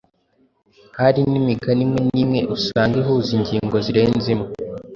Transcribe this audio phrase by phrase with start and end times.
[0.99, 4.49] Hari n’imigani imwe n’imwe usanga ihuza ingingo zirenze imwe.